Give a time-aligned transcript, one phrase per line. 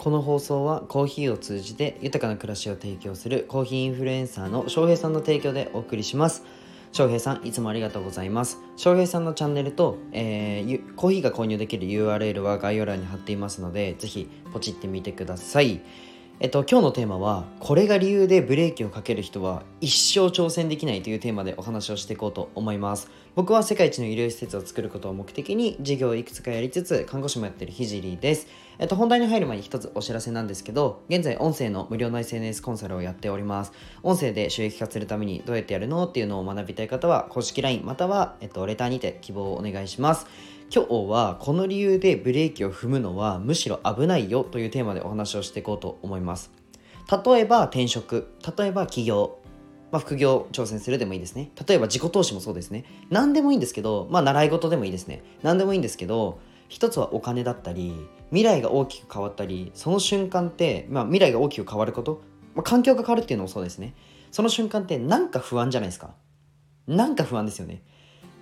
[0.00, 6.42] この放送はコーヒーを通じて豊かな暮らしを提供するコーヒーインフルエンサーの翔平さんの提供でお送りします。
[6.90, 8.60] 翔平さんいつもありがとうございます。
[8.78, 15.82] 翔平さんのチャンネルと、えー、コーヒーが購入できる URL は概要欄に貼っていますのでぜひポチってみてください。
[16.42, 23.10] えっと、今日のテーマはこれが理由でブレーキをかける人は一生挑戦できないというテーマでお話をしていこうと思います。
[23.34, 28.46] 僕は世界一の医療施設を作ることを目的に事業をいくつかやりつつ看護師もやってるひじりです。
[28.78, 33.72] えっと、本題に入る前に一つお知らせなんですけど現在音声の無料の SNS コンサルをやっております。
[34.02, 40.26] 音声で収益化するためにどうやってやるのっていうのを学びたい方は公式 LINE または、えっと、レターにて希望をお願いします。
[40.72, 46.52] 今日はこの理由でブレーキを踏むのはむしろ危ないよというテーマでお話をしていこうと思います。
[47.24, 48.32] 例えば転職。
[48.56, 49.40] 例えば起業。
[49.90, 51.50] まあ、副業挑戦するでもいいですね。
[51.66, 52.84] 例えば自己投資もそうですね。
[53.10, 55.24] 何でもいいんですけどまあ習い事でもいいですね。
[55.42, 56.38] 何でもいいんですけど
[56.68, 57.92] 一つはお金だったり
[58.28, 62.22] 未来が大きく変わったりその瞬間って、まあ、未来が大きく変わること、
[62.54, 63.96] まあ、環境が変わるっていうのもそうですね。
[64.30, 66.14] その瞬間ってなんか不安じゃないですか。
[66.86, 67.82] なんか不安ですよね。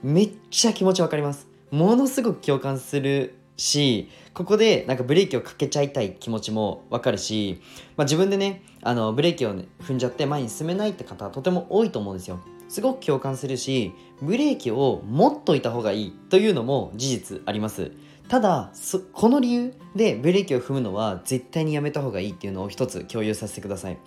[0.02, 1.57] めっちゃ気持ちわかります。
[1.70, 7.60] ものすごく共感するしここでなんかブレーキをかけちゃいたい気持ちもわかるし、
[7.96, 12.40] まあ、自分でねあのブレーキを、ね、踏んじゃって前に進めないって方とても多いと思うんですよ。
[12.68, 17.92] すごく共感するしブレーキを持っといた方がいいというのも事実あります。
[18.28, 18.70] ただ
[19.12, 23.98] この理由でブレーキを踏むのは絶対にやめた方がいいっていうのを一つ共有させてください。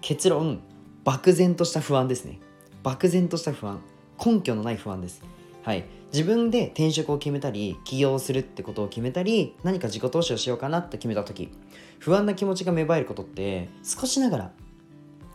[0.00, 0.60] 結論
[1.04, 2.40] 漠然とした不安ですね。
[2.82, 3.80] 漠然とした不安。
[4.24, 5.22] 根拠のない不安です。
[5.62, 5.84] はい。
[6.12, 11.52] 自分で転職を決めたり起業するってことを決めたり何か自己投資をしようかなって決めた時
[12.00, 14.52] 不安な気持ちが芽生えることって少しながら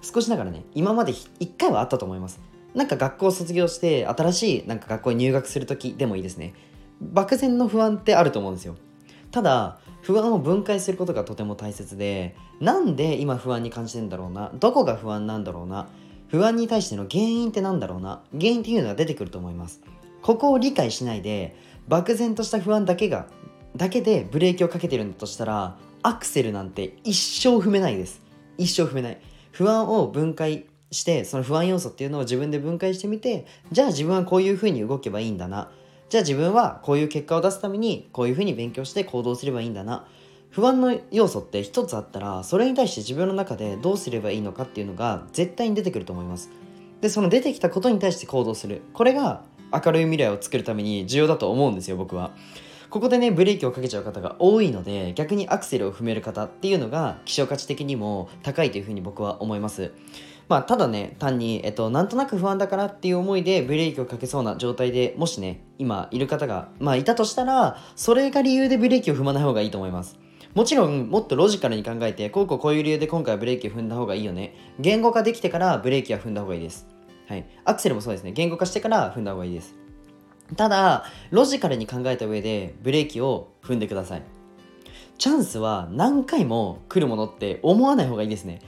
[0.02, 2.40] 少しながらね今まで1回はあったと思います。
[2.74, 6.54] なんか学校を卒業して新しいなんか学校に入学する時でもいいですね。
[7.02, 8.76] 漠然の不安ってあると思うんですよ。
[9.32, 15.88] ただ不安を分解することがとても大切でなんで今不安に感じてんだろうなどこが不安なんだろうな
[16.28, 19.82] 不安に対しての原因って何だろうな原因っていうのが出てくると思います。
[20.26, 21.56] ここを理解しないで
[21.88, 23.28] 漠然とした不安だけが
[23.76, 28.24] だけでブレーキをかけてるんだとしたらアクセルなんて一生踏めないです。
[28.58, 29.22] 一生踏めない。
[29.52, 35.70] 不安を分解してその不安要素っていうのを自分で分解してみてじゃあ自分はこういうふうに動けばいいんだな。
[36.10, 40.08] じゃあ自分はこういう結果を出すためにこういうふうに勉強して行動すればいいんだな。
[40.50, 46.50] 不安の要素って一つあったらそれに対して自分の中でどうすればいいのかっていうのが絶対に出てくると思います。
[47.02, 48.82] でその出てきたことに対して行動する。
[48.92, 52.32] これが明るい未来を作るために重要だと思うんですよ僕は。
[52.90, 59.92] ここでねブレーキをかけちゃう方が多いので逆にアクセルを踏める方っていうのが希少価値的にも高いというふうに僕は思います。
[60.48, 70.18] まあただね単に、えっと、なんとなく不安だからっていう思いでブレーキをかけそうな状態でもしね今いる方がまあいたとしたらそれが理由でブレーキを踏まない方がいいと思います。
[70.54, 74.56] もちろんもっとロジカルに考えてこうこうこういう理由で今回はブレーキを踏んだ方がいいよね。
[74.80, 76.95] 言語化できてからブレーキは踏んだ方がいいです。
[77.28, 77.46] はい。
[77.64, 78.32] アクセルもそうですね。
[78.32, 79.76] 言語化してから踏んだ方がいいです。
[80.56, 84.22] ただ、ロジカルに考えた上でブレーキを踏んでください。
[85.18, 88.60] チャンスは何回も来るものって思わない方がいいですね。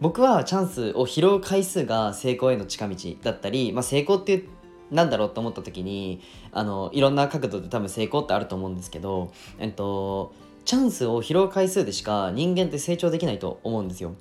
[0.00, 4.44] 僕はチャンスを拾う回数が成功への近道だったり、まあ、成功って
[4.90, 10.32] なんだろうと思った時にあのいろんな角度で多分成功ってあると思うんですけど、えっと、
[10.64, 14.14] チャンスを拾う回数でしか人間って成長できないと思うんですよ。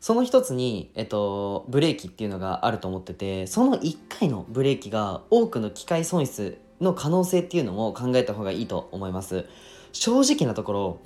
[0.00, 9.46] その一つに、えっと、ブレーキっていうのがあると思っててその1回のブレーキが多くの機械損失の可能性っていうのも考えた方がいいと思います。
[9.92, 10.98] 正直なところ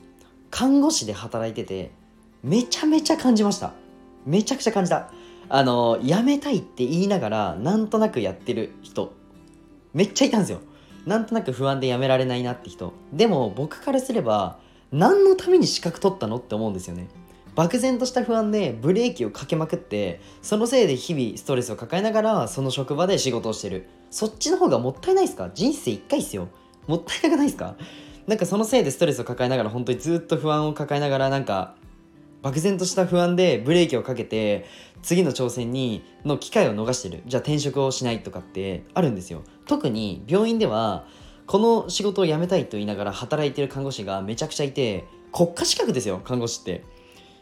[0.51, 1.93] 看護師で働いてて
[2.43, 3.73] めちゃめちゃ感じました。
[4.27, 5.11] めちゃくちゃ感じた。
[5.49, 9.13] あの辞めたいって言いながらなんとなくやってる人
[9.95, 10.61] めっちゃいたんですよ。
[11.07, 12.93] なんとなく不安で辞められないなって人。
[13.13, 14.59] でも僕からすれば
[14.93, 17.09] 何のために資格取ったのって思うんですよね。
[17.61, 23.87] 漠然とした不安でブレーキをかけまくってそのせいで日々ストレスを抱えながらその職場で仕事をしてる。
[24.11, 25.51] そっちの方がもったいないですか？
[25.53, 26.49] 人生1回っすよ。
[26.87, 27.77] もったいなくないですか？
[28.27, 31.75] なんかそのせいでストレスを抱えながら本当にずっと不安を抱えながらなんか
[32.41, 34.65] 漠然とした不安でブレーキをかけて
[35.03, 37.23] 次の挑戦にの機会を逃してる。
[37.27, 39.43] じゃあ転職をしないとかってあるんですよ。
[39.67, 41.05] 特に病院では
[41.47, 46.85] この仕事を辞めたいと言いながら働いてる看護師がめちゃくちゃいて国家資格ですよ看護師って。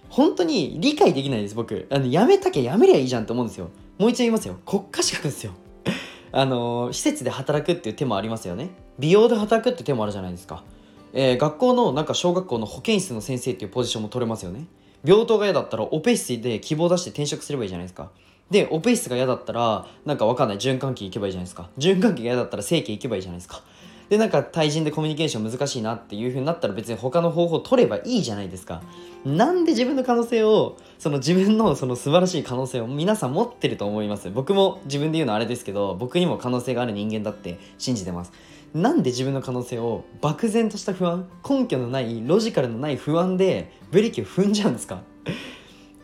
[0.08, 1.86] 本当に理解できないです僕。
[1.90, 3.70] あのやめたきゃやめりゃいいじゃんって思うんですよ。
[3.98, 4.56] もう一度言いますよ。
[4.64, 5.52] 国家資格ですよ。
[6.32, 8.70] あの施設で働くっていう手もありますよね。
[8.98, 10.64] 美容で働くって手もあるじゃないですか、
[11.12, 14.66] えー、学校のなんか小学校の保健室の先生っていうポジションも取れますよね。
[15.04, 18.10] 病棟が嫌だったらオペ室で希望出して転職すればいいじゃないですか。
[18.50, 20.58] でオペ室が嫌だったらなんかわかんない。
[20.58, 21.70] 循環器行けばいいじゃないですか。
[21.78, 23.62] 循環器が嫌だったら正規行けばいいじゃないですか。
[24.08, 28.82] でなんか対人でコミュニケーション難しいなっていう風になったら別に他の方法を取ればいいじゃないですか。
[29.26, 34.30] なんで自分の可能性をその自分のその素晴らしい可能性を皆さん持ってると思います。
[34.30, 38.32] 僕も自分で言うのはあれですけど僕にも可能性がある人間だって信じてます。
[38.74, 45.02] なんで自分の可能性を漠然とした不安根拠のないロジカルのない不安でブレーキを踏んじゃうんですか？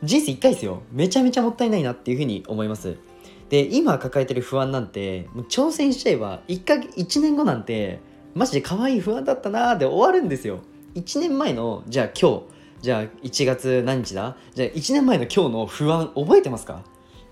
[0.03, 0.83] 人生1回ですよ。
[0.93, 2.99] めちゃめちゃもったいないなっていうふうに思います。
[3.51, 8.01] で今抱えてる不安なんてもう挑戦しちゃえば1か1年後なんて
[8.35, 10.61] マジで可愛い不安だったなーで終わるんですよ。
[10.95, 12.43] 1年前のじゃあ今日
[12.83, 14.37] じゃあ1月何日だ？
[14.55, 16.83] じゃあ1年前の今日の不安覚えてますか？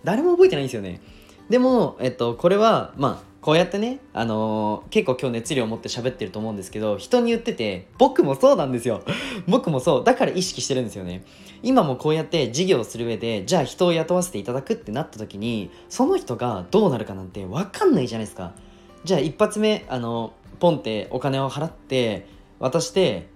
[0.04, 1.00] 誰も覚えてないんですよね。
[1.48, 9.02] でも、えっと、これはまあこうやってね、あのー、結構今日熱量を持って喋ってると思うんですけど人に言ってて僕もそうなんですよ。
[9.48, 10.04] 僕もそう。
[10.04, 11.24] だから意識してるんですよね。
[11.64, 18.52] 今もこうやって事業をする上でじゃあ人を雇わせていただくってなった時にその人がどうなるかなんて分かんないじゃないですか。
[19.04, 22.28] じゃあ一発目あのポンってお金を払って
[22.60, 23.26] 渡して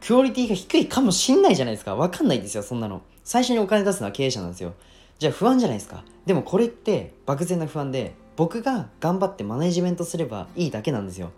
[0.00, 1.96] クオリティが低いかもしんないじゃないですか。
[1.96, 3.02] 分かんないですよそんなの。
[3.24, 4.74] 最初にお金出すのは経営者なんですよ。
[5.18, 6.04] じゃあ不安じゃないですか。
[6.26, 11.30] でもこれって漠然な不安で僕が頑張ってマネジメントすればいいだけなんですよ。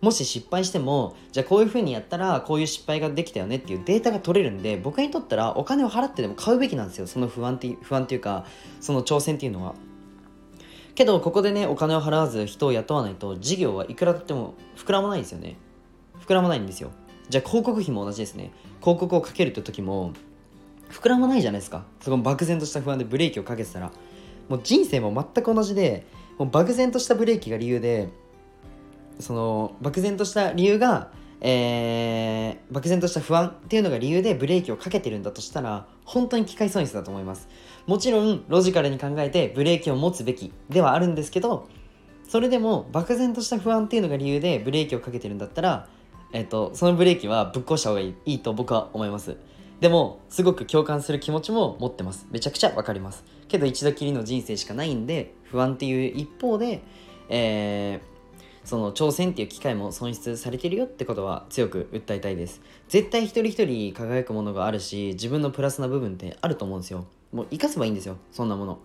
[0.00, 7.06] もし失敗してもじゃあこういう風にやったらこういう失敗ができたよねっていうデータが取れるんで僕にとったらお金を払ってでも買うべきなんですよ。
[7.06, 8.44] その不安って不安っていうか
[8.80, 9.74] その挑戦っていうのは。
[10.94, 15.56] けどここでねお金を払わず人を雇わないと事業はいくらだっても膨らまないんですよね。
[16.24, 16.90] 膨らまないんですよ。
[17.30, 18.52] じゃあ広告費も同じですね。
[18.80, 20.12] 広告をかけるって時も
[20.90, 21.84] 膨らまないじゃないですか。
[22.00, 23.92] そこ漠然とした不安でブレーキをかけてたら。
[24.48, 26.06] もう人生も全く同じで
[26.38, 28.08] もう漠然としたブレーキが理由で
[29.20, 37.48] その漠然とした理由が、えー、漠然とした不安っていうのが理由でブレーキをかけてるんだとしたら本当に機械損失だと思います。
[37.86, 41.68] もちろんロジカルに考えてブレーキを持つべきではあるんですけど
[42.28, 45.88] それでも漠然とした不安っていうのが理由でブレーキをかけてるんだったら、
[46.32, 49.36] えっと、そのブレーキはぶっ壊した方がいいいいと僕は思います。
[49.80, 52.26] でもすごく共感する気持ちも持ってます。
[52.30, 53.24] めちゃくちゃわかります。
[53.48, 56.82] けど一度きりの人生しかないんで不安っていう一方で、
[57.28, 62.62] えー、その挑戦っていう機会も損失されてるよってことは強く訴えたいです。
[62.88, 67.06] 絶対一人一人輝くものがあるし自分のプラスな部分ってあると思うんですよ。
[67.32, 68.16] もう生かせばいいんですよ。
[68.32, 68.78] そんなもの。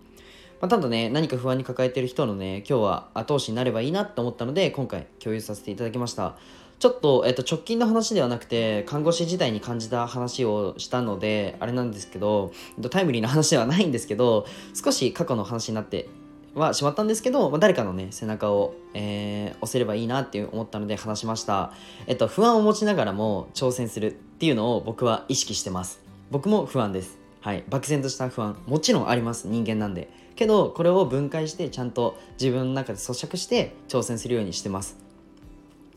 [0.61, 6.35] まあ、ただね、何か不安に抱えてる人のね、今日は後押しになればいいなと思ったので、今回共有させていただきました。
[6.79, 12.51] ちょっと、えっと、直近の話ではなくて、看護師時代に感じた話をしたので、あれなんですけど、
[12.89, 16.09] タイムリーな話ではないんですけど、少し過去の話になって
[16.56, 21.73] はしまったんですけど、まあ、誰かのね、背中を、えー、押せればいいなって思ったので話しました。
[22.07, 26.01] えっと、不安を持ちながらも挑戦するっていうのを僕は意識してます。
[26.31, 27.19] 僕も不安です。
[27.41, 27.63] はい。
[27.69, 29.47] 漠然とした不安、もちろんあります。
[29.47, 30.09] 人間なんで。
[30.36, 35.09] けど、これを分解して、ちゃんと自分の中で咀嚼して挑戦するようにしてます。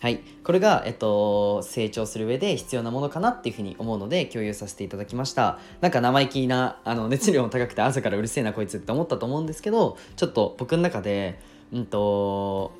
[0.02, 11.38] はい、これが、えっと、成長する上で必要なものかなっていうふうに思うので共有させていただきましたなんか生意気なあの熱量も高くて朝からうるせえなこいつって思ったと思うんですけどちょっと僕の中で
[11.72, 12.72] うんと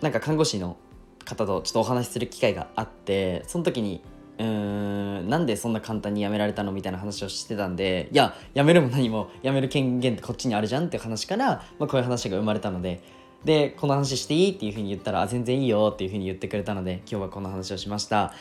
[0.00, 0.78] なんか看護師の
[1.26, 4.00] 方とちょっとお話しする機会があってその時に
[4.38, 13.18] うーんなんでそんな簡単に辞められたのみたいな話をしてたんでいや辞めるも何も辞める権限ってこっちにあるじゃんって話から、まあ、こういう話が生まれたので。
[13.44, 18.32] でこの話していいっていうふうに言ったら全然いいよっていうふうに言ってくれたので今日はこの話をしました。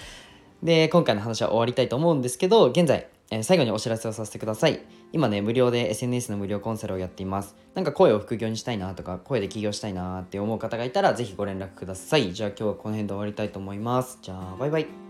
[0.64, 4.82] で今回の話は終わりたいと思うんですけど現在、え、最後にお知らせをさせてください。
[5.14, 7.56] 今ね無料で SNS の無料コンサルをやっています。
[7.76, 12.34] なんか声を副業にしたいなとか声で起業したいなって思う方がいたらぜひご連絡ください。
[12.34, 14.18] じゃあ今日はこの辺で終わりたいと思います。
[14.22, 15.07] じゃあバイバイ。